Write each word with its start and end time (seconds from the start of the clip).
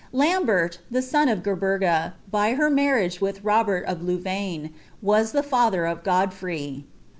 l>nheTt. 0.11 0.79
the 0.89 1.07
ion 1.15 1.29
of 1.29 1.43
Gerberga, 1.43 2.13
by 2.31 2.55
her 2.55 2.71
marriage 2.71 3.19
wilh 3.19 3.41
Koherl 3.43 3.83
of 3.85 3.99
Louvaine, 4.01 4.73
WM 4.99 5.27
the 5.31 5.43
falbrr 5.43 5.85
of 5.91 6.03
Godfrey. 6.03 6.87